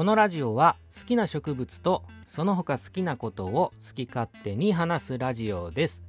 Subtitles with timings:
[0.00, 6.02] このラジオは好きな植物とその他好きなことを好き勝手に話すラジオです。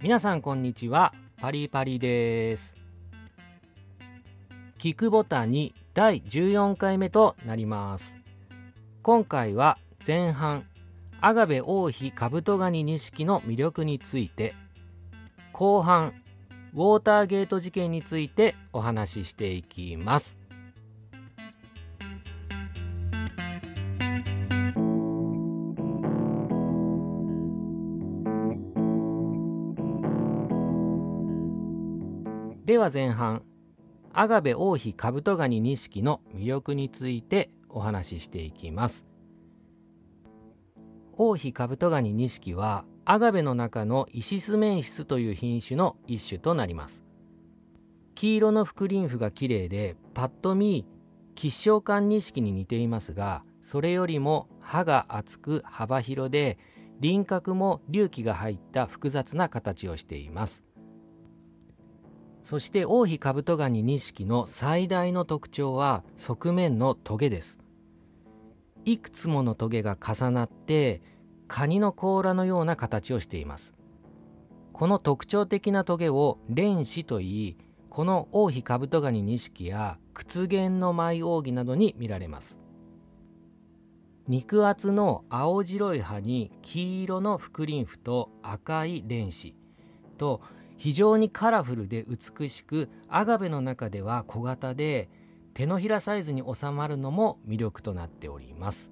[0.00, 1.12] 皆さんこんにちは。
[1.38, 2.78] パリパリです。
[4.78, 8.16] 聞くボタンに第14回目となります。
[9.02, 9.76] 今回は
[10.06, 10.64] 前半
[11.20, 14.54] アガベ王妃カブトガニ錦の魅力について
[15.52, 16.14] 後半
[16.72, 20.43] ウォーターゲート事件についてお話ししていきます。
[32.74, 33.44] では前半
[34.12, 39.06] アガベ王妃カブトガニ錦の魅力についてお話ししていきます。
[41.12, 47.04] 王妃カブトガニ錦はアガベの中のイシスメンシスという品種の一種となります。
[48.16, 50.84] 黄色の副輪符が綺麗でパッと見
[51.36, 56.58] 吉祥館錦に似ていますがそれよりも葉が厚く幅広で
[56.98, 60.64] 輪郭も隆起が入った複雑な形をしています。
[62.44, 67.58] そして王妃カブトガニ錦の最大の特徴は側面のトゲです。
[68.84, 71.00] いくつものトゲが重なって
[71.48, 73.72] カニの甲羅のような形をしています。
[74.74, 77.56] この特徴的なトゲを連枝といい
[77.88, 82.58] この王妃カブトガニ錦や屈原の舞扇などに見られます。
[84.28, 89.54] 肉厚の青白い葉に黄色の覆輪符と赤い連枝
[90.18, 90.42] と
[90.76, 95.08] 非常にカラフルで美しくアガベの中では小型で
[95.54, 98.90] 手のひらサイズに収まるのも魅力となっております。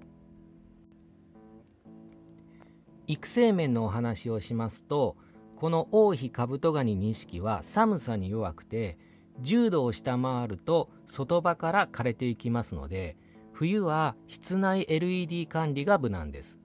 [3.07, 5.17] 育成面のお話をしますと
[5.57, 8.97] この王妃カブトガニ錦は寒さに弱くて
[9.41, 13.17] 10度を下回ると外葉から枯れていきますので
[13.51, 16.62] 冬は室内 LED 管理が無難です。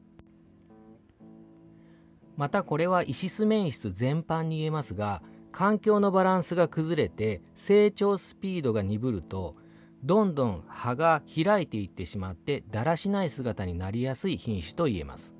[2.38, 9.56] またこれはイシスメン質全般に言えますが環境のバランスが崩れて成長スピードが鈍ると
[10.04, 15.34] どんどん葉が開いていってしまってだらしない姿になりやすい品種と言えます。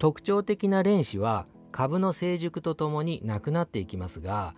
[0.00, 4.54] 特徴的な連枝は株の成熟とともになくなっていきますが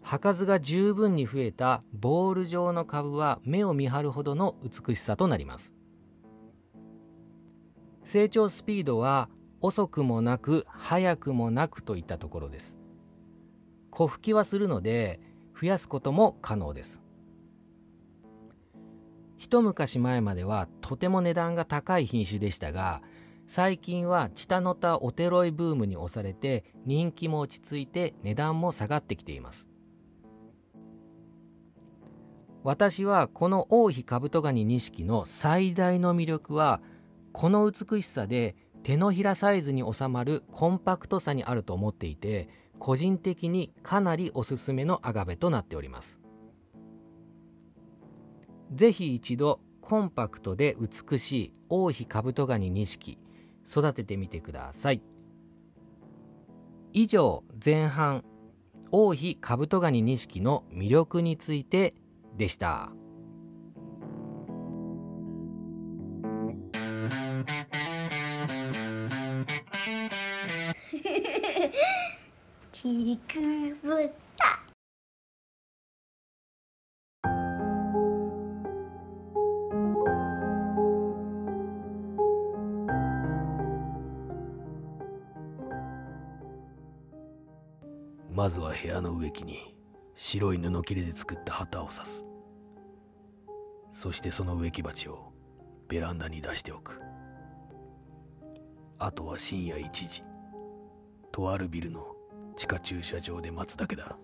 [0.00, 5.74] 葉数が十分に増えたボール状の株は目を見張るほどの美しさとなります。
[8.02, 9.28] 成長スピードは
[9.62, 12.76] 遅くもなく早くもなくといったところです。
[13.90, 15.20] 小吹きはするので
[15.58, 17.00] 増やすことも可能です。
[19.36, 23.02] 一昔前まではとても値段が高い品種でしたが
[23.46, 29.68] 最近はチタノタオテロイブームに押されて人気も落ち着いて値段も下がってきています。
[32.64, 36.80] 私はこの王妃カブトガニ錦の最大の魅力は
[37.32, 42.48] この美しさで手のひらサイズに収まるコンパクトさにあると思っていて
[42.78, 46.20] 個人的にかなりおすすめのアガベとなっております
[48.72, 53.18] ぜひ一度コンパクトで美しい王妃カブトガニ錦
[53.68, 55.02] 育ててみてください
[56.92, 58.24] 以上前半
[58.90, 61.94] 王妃カブトガニ錦の魅力について
[62.36, 62.92] でした。
[89.22, 89.72] 植木に
[90.16, 92.24] 白い布切れで作った旗を刺す。
[93.92, 95.32] そしてその植木鉢を
[95.88, 97.00] ベランダに出しておく。
[98.98, 100.22] あとは深夜1時
[101.30, 102.16] とあるビルの
[102.56, 104.16] 地下駐車場で待つだけだ。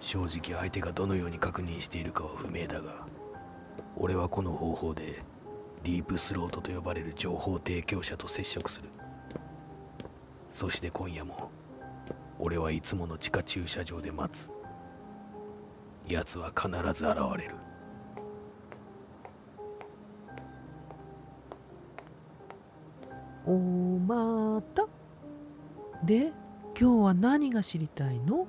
[0.00, 3.06] 正直相手がどのように確認しているかは不明だが
[3.96, 5.22] 俺はこの方法で
[5.82, 8.88] ディープスロートと呼ばれる情報提供者と接触する。
[10.54, 11.50] そして今夜も
[12.38, 14.52] 俺はいつもの地下駐車場で待つ。
[16.06, 17.56] 奴は必ず現れる。
[23.44, 23.50] お
[23.98, 24.86] また。
[26.04, 26.32] で
[26.78, 28.46] 今日は何が知りたいの？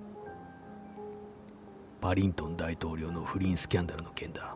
[2.02, 4.56] パリントン大統領の不倫スキャンダルの件だ。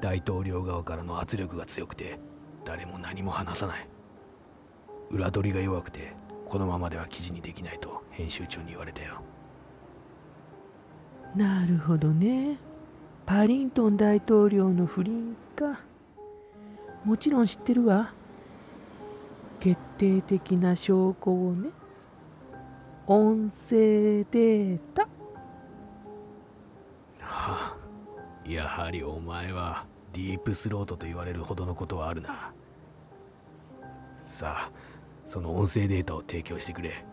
[0.00, 2.18] 大統領側からの圧力が強くて
[2.64, 3.86] 誰も何も話さない
[5.10, 6.14] 裏取りが弱くて
[6.46, 9.20] このままでは記事にできないと編集長に言われたよ。
[11.36, 12.56] なるほどね。
[13.26, 15.80] パリントン大統領の不倫か。
[17.04, 18.12] もちろん知ってるわ。
[19.60, 21.68] 決定的な証拠をね。
[23.06, 25.02] 音声データ。
[27.20, 27.76] はあ
[28.46, 32.52] やはりお前はディープスロートと言われるほどのことはあるな。
[34.26, 34.87] さあ
[35.28, 37.04] その音声データを提供してくれ。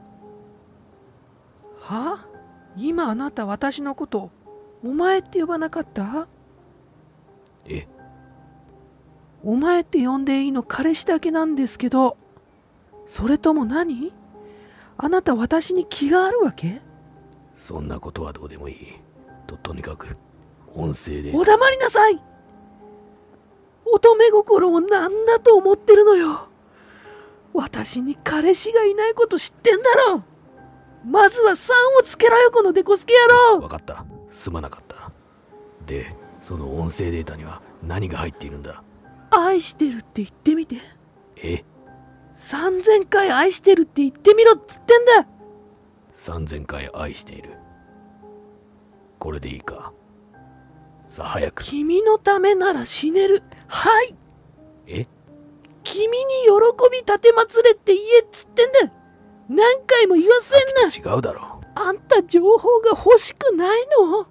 [1.82, 2.26] は？
[2.78, 4.32] 今あなた私のこと
[4.86, 6.26] お前って呼ばなかった？
[7.66, 7.88] え？
[9.44, 12.16] お前って呼んでいいの彼氏だけなんですけど
[13.06, 14.14] それとも何？
[14.98, 16.80] あなた私に気があるわけ？
[17.54, 18.78] そんなことはどうでもいい。
[19.46, 20.16] ととにかく
[20.74, 22.22] 音声でお黙りなさい！
[23.86, 26.48] 乙女心を何だと思ってるのよ？
[27.56, 30.24] 私に彼氏がいないこと知ってんだろ
[31.06, 33.62] まずは3をつけろよこのデコスケ野郎。
[33.62, 34.06] 分かった。
[34.30, 35.12] すまなかった。
[35.86, 38.84] でその音声データには何が入っているんだ？
[39.30, 40.82] 愛してるって言ってみて。
[41.38, 41.64] え
[42.36, 45.28] ？3000回愛してるって言ってみろっつってんだ。
[46.14, 47.52] 3000回愛している。
[49.20, 49.94] これでいいか？
[51.08, 51.64] さあ早く。
[51.64, 53.44] 君のためなら死ねる。
[53.68, 54.16] はい。
[54.88, 55.08] え？
[55.96, 58.94] 君に喜び立てまつれって言えっつってんだ
[59.48, 61.14] 何回も言わせんな。
[61.14, 61.62] 違うだろ。
[61.76, 64.28] あんた情報が欲しくないの？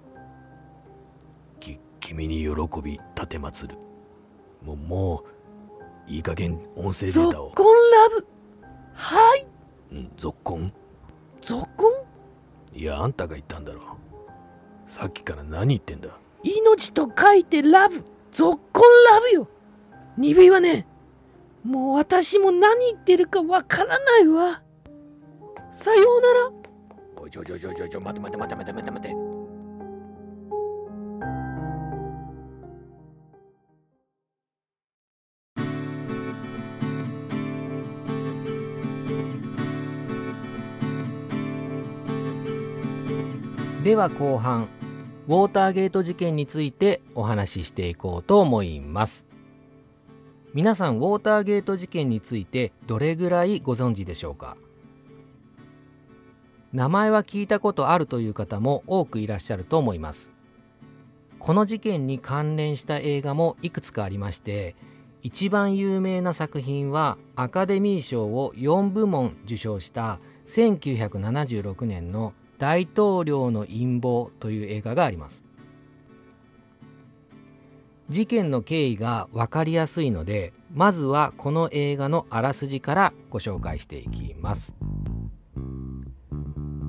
[1.59, 2.49] き君に喜
[2.81, 3.75] び立てまつる。
[4.63, 5.23] もうも
[6.07, 7.51] ういい加減音声デゾータを。
[7.51, 8.27] ッコンラブ。
[8.93, 9.47] はい。
[9.91, 10.71] うんゾッコン？
[11.41, 12.77] ゾッコン？
[12.77, 13.81] いやあんたが言ったんだろ。
[14.85, 16.09] さっきから何言ってんだ。
[16.43, 18.03] 命と書いてラブ。
[18.31, 19.47] ゾッコンラブよ。
[20.17, 20.85] 鈍いわね
[21.65, 24.61] もう私も何言ってるかわからないわ。
[25.71, 26.51] さようなら。
[27.17, 29.15] おいちょちょちょちょちょ待て待て待て待て待て待て。
[43.83, 44.67] では後半
[45.27, 49.34] ウォーターゲート事件についてお話ししていこうと思います。
[50.55, 54.55] 皆さんウォーターゲート事件についてどれぐらいご存知でしょうか？
[56.71, 60.31] 名前は聞いたことあるという方も多くいらっしゃると思います。
[61.39, 64.77] この事件に関連した映画もいくつかありまして
[65.23, 75.43] 一番有名な作品はアカデミー賞を4部門受賞した1976年の大統領の陰謀という映画があります。
[78.09, 84.73] 事件の経緯が分かりやすいのでまずはこの映画のあらすじからご紹介していきます。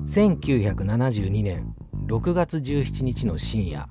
[0.07, 1.75] 1972年
[2.07, 3.89] 6月17日の深夜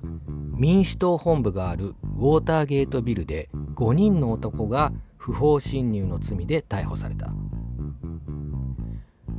[0.55, 7.29] 民主党本部があるウォーターゲートビルで5人の男が不法侵入の罪で逮捕された。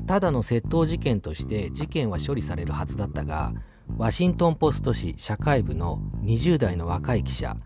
[0.07, 3.53] ただの窃盗事件として事件は処理されるはずだったが
[3.99, 7.57] ワシントン・ポスト紙社会部の20代の若い記者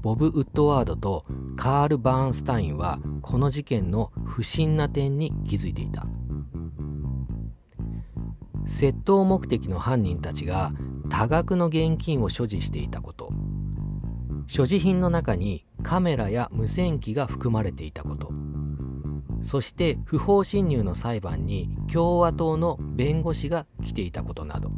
[0.00, 1.24] ボブ・ウッドワードと
[1.56, 6.06] カール・バーンスタインはこの事件の不審な点に気づいていた。
[8.64, 10.70] 窃盗目的の犯人たちが
[11.08, 13.30] 多額の現金を所持していたこと。
[14.46, 18.30] 所持品の中にカメラや無線機が含まれていたこと。
[19.42, 24.70] そして不法侵入の裁判に共和党の弁護士が来ていたことなど。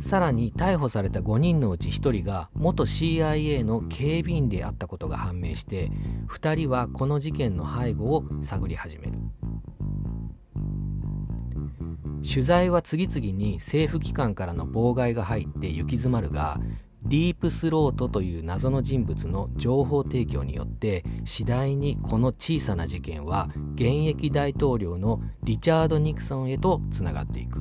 [0.00, 5.90] さらに逮捕された5人のうち1人が元 CIA の警備員であったことが判明して
[6.28, 9.18] 2人はこの事件の背後を探り始める。
[12.26, 16.58] 取材は次々に政府機関からの妨害が入って行き詰まるが
[17.02, 27.60] ディープスロートという謎の人物の情報提供によって次第にこの小さな事件は現役大統領のリチャード・ニクソンへとつながっていく。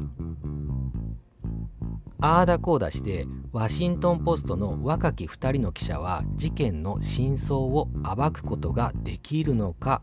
[2.24, 10.02] ああだこうだしてワシントン・ポストの若き2人の記者は事件の真相を暴くことができるのか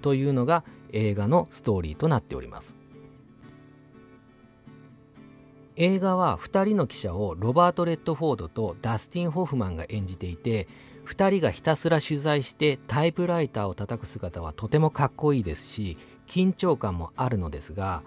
[0.00, 2.74] というのが映画のストーリーとなっております。
[5.76, 10.68] 映画は2人の記者をロバート・レッドフォードとダスティン・ホフマンが演じていて
[11.04, 18.02] 2人がひたすら取材してタイプライターを叩く姿はとてもかっこいいですし緊張感もあるのですが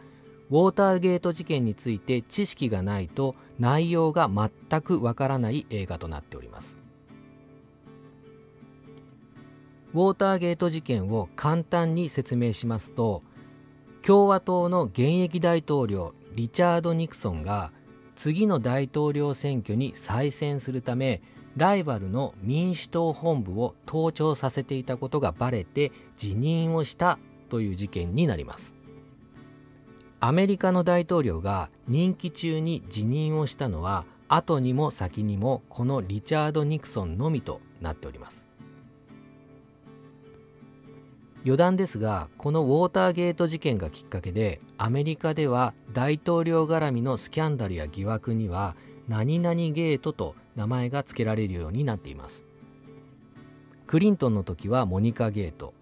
[0.54, 6.78] ウォーターゲート事件について知識がないと内容が全くわからない映画となっております。
[9.96, 13.24] ウォーターゲート事件を簡単に説明しますと
[14.04, 17.72] 共和党の現役大統領リチャード・ニクソンが
[18.16, 21.24] 次の大統領選挙に再選するため
[21.58, 27.18] ライバルの民主党本部を盗聴させていたことがバレて辞任をした
[27.50, 28.83] という事件になります。
[30.26, 38.46] アメリカの大統領が任期中に辞任をしたのは後にも先にもこのリチャード・ニクソンのみとなっております。
[41.44, 48.78] 余談ですがこのウォーターゲート事件がきっかけでアメリカでは大統領絡みのスキャンダルや疑惑には
[49.10, 52.46] 何々ゲートと名前が付けられるようになっています。
[53.88, 55.74] クリントンの時はモニカゲート。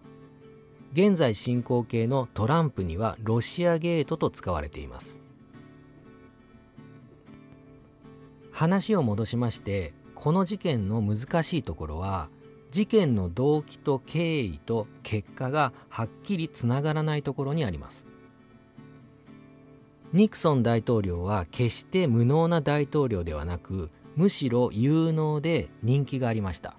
[0.93, 5.17] 現在進行形のトランプにはロシアゲートと使われています。
[8.51, 12.29] 話を戻しましてこの事件の難しいところは
[12.69, 18.05] 事件の動機と経緯と結果がはっきりつながらないところにあります。
[20.13, 26.75] ニクソン大統領は決して無能な大統領ではなくむしろ有能で人気がありました。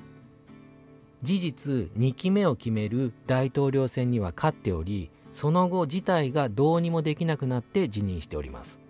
[1.23, 8.81] 事実2期目を決める大統領選には勝っておりその後事態がどうにもできなくなって辞任しております。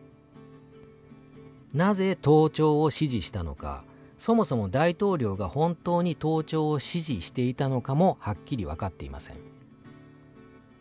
[1.73, 3.83] なぜ盗聴を指示したのか
[4.19, 9.37] そもそも大統領が本当に盗聴を指示していたのかもはっきり分かっていません。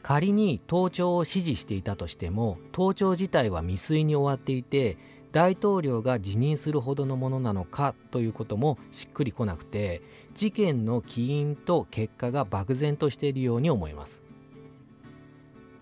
[0.03, 4.97] 仮に盗聴を指示していたとしても盗聴自体は未遂に終わっていて
[5.31, 10.01] 大統領が辞任するほどのものなのかということもしっくりこなくて
[10.35, 14.21] 事件の起因と結果が漠然としているように思います。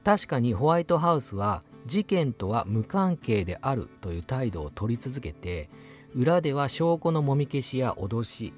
[0.03, 5.69] 確かにホワイトハウスは事件とは無関係であるという態度を取り続けて
[6.15, 8.53] 裏では証拠のもみ消しや脅し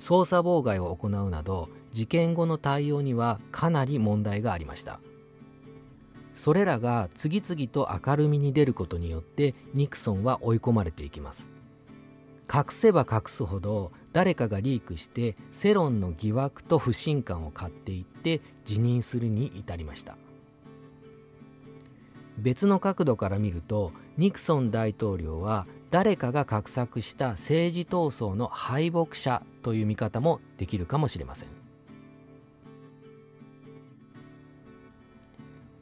[0.00, 5.00] 捜査妨害を行うなど事件後の対応にはかなり問題がありました。
[6.34, 11.50] それらが次々と明るみに出ることによってニクソンは追い込まれていきます。
[12.52, 20.16] 隠せば隠すほど誰かがリークして世論の疑惑と不信感を買っていって辞任するに至りました。
[22.38, 31.61] 別の角度から見るとニクソン大統領は誰かが画策した政治闘争の敗北者という見方もできるかもしれません。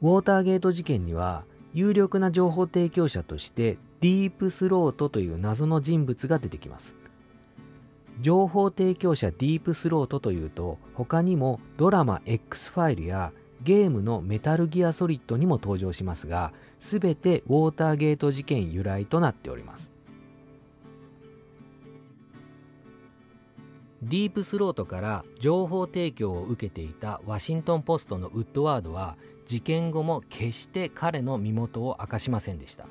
[0.01, 1.43] ウォーターゲート事件には
[1.73, 6.95] 有力な情報提供者としてディープスロートという謎の人物が出てきます。
[8.19, 13.31] 情報提供者ディープスロートというと他にもドラマ X ファイルや
[13.63, 19.90] ゲームのメタルギアソリッドにも登場しますが全てウォーターゲート事件由来となっております。
[24.03, 29.15] ディープスロートから情報提供を受けていたワシントン・ポストのウッドワードは
[29.45, 32.87] 事件後も決して彼の身元を明かしませんでした。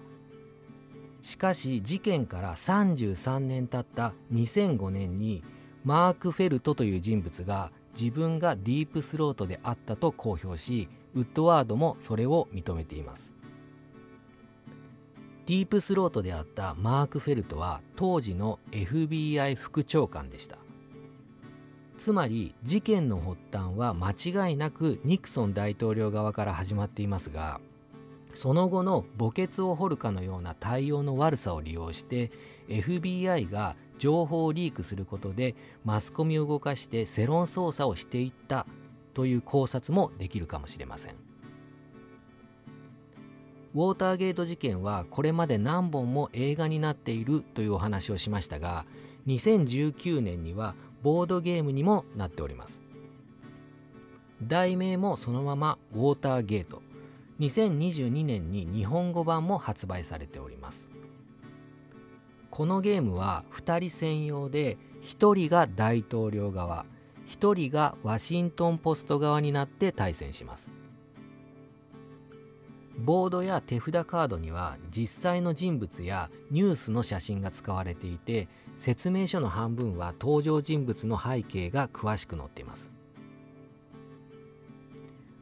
[1.23, 5.43] しかし事件から33年経った2005年に
[5.85, 13.35] マーク・フェルトという人物が自分がディープスロートであったと公表しウッドワードもそれを認めています。
[15.47, 20.59] ディープスロートであったマーク・フェルトは当時の FBI 副長官でした。
[22.01, 24.13] つまり事件の発端は間
[24.49, 27.61] 違いなくニクソン大統領側から始まっていますが
[28.33, 32.33] その後の墓穴を掘るかのような対応の悪さを利用して
[32.69, 35.55] FBI が情報をリークすることで
[35.85, 38.67] マスコミを動かして世論操作をしていった
[39.13, 41.17] という考察もできるかもしれません。
[43.75, 48.85] ウォーターゲート事件はこれまで何本も映画になっているというお話をしましたが
[49.27, 52.81] 2019年にはボードゲームにもなっております。
[54.43, 56.83] 題名もそのままウォーターゲート。
[57.41, 60.91] 2022年に日本語版も発売されております。
[62.51, 66.85] このゲームは2人専用で1人が大統領側
[67.29, 70.71] 1人がワシントン・ポスト側になって対戦します。
[72.99, 78.49] ボードや手札カードには実際の人物やニュースの写真が使われていて
[78.81, 82.91] 説明書の半分は登場人物の背景が詳しく載っています。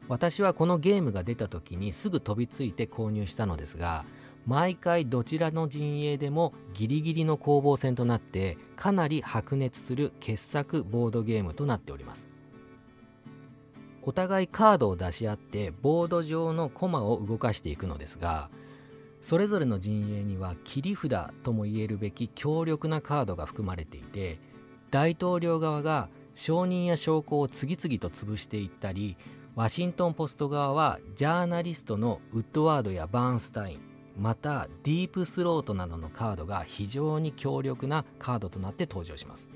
[0.09, 4.03] 私はこのゲームが出た時にすぐ飛びついて購入したのですが
[4.45, 12.27] 毎回どちらの陣営でもギリギリの攻防戦となってかなり白熱する傑作ボードゲームとなっております。
[14.01, 18.49] お互いカードを出し合ってボード上のコマを動かしていくのですが
[19.21, 24.39] それぞれの陣営には切り札ともいえるべき強力なカードが含まれていて
[24.91, 29.17] 大統領側が証人や証拠を次々と潰していったり
[29.55, 33.79] ワシントン・ポスト側はジャーナリストのウッドワードやバーンスタイン
[34.17, 39.47] またディープスロートなどのカードが非常に強力なカードとなって登場します。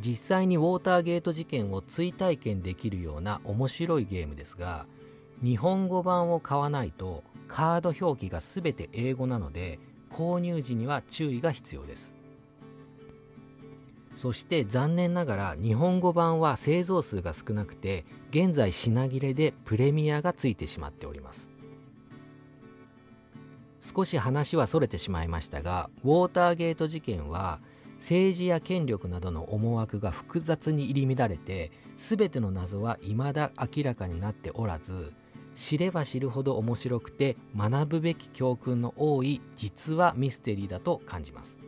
[0.00, 4.86] 実際にウォーターゲート事件を追体験できるような面白いゲームですが
[5.42, 9.78] 日本語版を買わないとカード表記が全て英語なので
[10.10, 12.14] 購入時には注意が必要です。
[14.16, 21.48] そして残念ながら日本語版は製造数が少なくて現在品切れでプレミアがついてしまっております。
[23.80, 27.60] 少し話はそれてしまいましたがウォーターゲート事件は
[27.98, 35.12] 政治や権力などの思惑が複雑に入り乱れて全ての謎は未だ明らかになっておらず
[35.58, 41.58] 知れば知るほど面白くて学ぶべき教訓の多い実はミステリーだと感じます。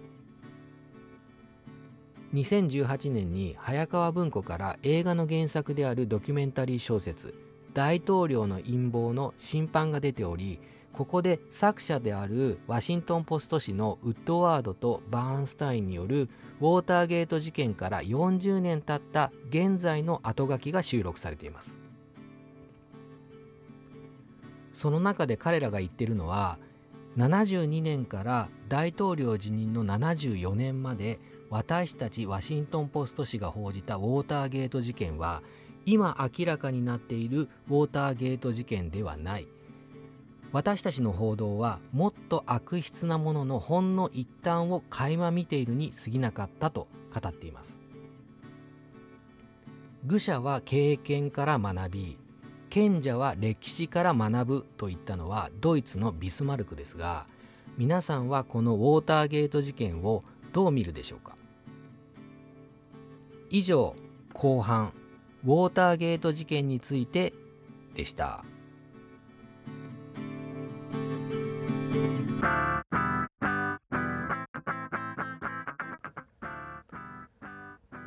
[2.33, 7.35] 2018年に早川文庫から映画の原作であるドキュメンタリー小説
[7.75, 10.61] 「大統領の陰謀」の審判が出ており
[10.93, 16.29] ここで作者であるワシントン・ポスト紙のウッドワードとバーンスタインによる
[16.61, 21.80] ウォーターゲート事件から40年経った現在の後書きが収録されています。
[24.81, 26.57] その中で彼らが言ってるのは
[27.19, 31.19] 72年から大統領辞任の74年まで
[31.51, 35.43] 私たちワシントン・ポスト紙が報じたウォーターゲート事件は
[35.85, 39.49] 今明らかになっているウォーターゲート事件ではない。
[40.51, 47.77] 私たちの報道はもっと悪質なもののほんの一端を垣間見ているに過ぎなかったと語っています。
[50.07, 52.19] 愚者は経験から学び
[52.71, 57.27] 賢者は歴史から学ぶといったのはドイツのビスマルクですが
[57.77, 60.23] 皆さんはこのウォーターゲート事件を
[60.53, 61.37] どう見るでしょうか？
[63.51, 63.97] 以上
[64.33, 64.93] 後半
[65.45, 67.33] ウォーターゲート事件について
[67.95, 68.45] でした。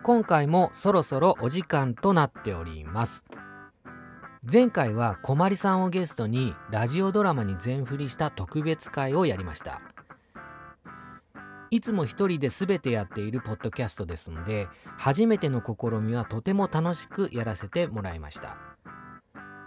[0.03, 3.23] 今回もそろそろお時間となっております
[4.45, 9.79] 前回はこまりさんをゲストにラジオドラマに全振りした特別会をやりました。
[11.71, 18.57] いつも一人で全てやっているポッドキャストですので初めての試みはとても楽しくやらせてもらいました。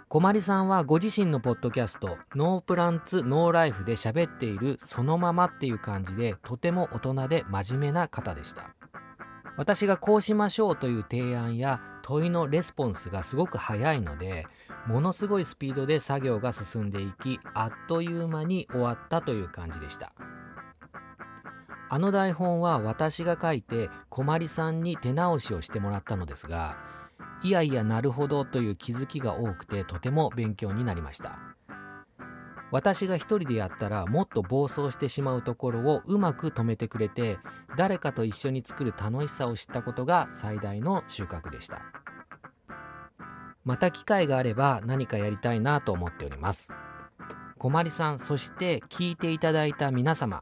[0.09, 8.75] こまりさんはご自身のポッドキャストノープランツノーライフで喋っているそのままっていう感じでとても大人で真面目な方でした。
[9.57, 14.45] 私がこうしましょうという提案や問いのレスポンスがすごく早いので
[14.87, 20.13] ものすごいスピードで作業が進んでいきあっという間に終わったという感じでした。
[21.89, 26.77] あの台本は私が書いてこまりさんに手直しをしてもらったのですが
[27.43, 31.39] いやいやなるほどという気づきが多くてとても勉強になりました。
[32.71, 37.39] 私が一人でやったらもっと暴走してしまうところをうまく止めてくれて
[37.77, 41.81] 誰かと一緒に作る楽しさを知ったことが最大の収穫でした。
[43.63, 46.69] また機会があれば何かやりたいなと思っております。
[47.57, 50.41] こまりさんそして聞いていただいた皆様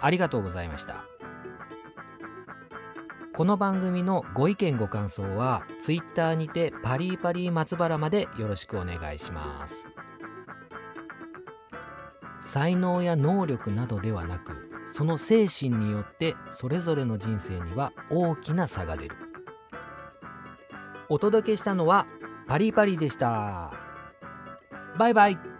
[0.00, 1.04] ありがとうございました。
[3.34, 9.89] この番組のご意見ご感想は Twitter にてパリーパリー松原までよろしくお願いします。
[12.50, 19.14] 才能や能力などではなくその精神によってそれぞれの人生には大きな差が出る。
[21.08, 22.06] お届けしたのは
[22.48, 23.72] パリパリでした。
[24.98, 25.59] バイバイ。